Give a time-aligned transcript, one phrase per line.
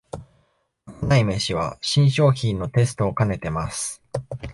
[0.87, 4.01] まかない飯は新商品のテストをかねてます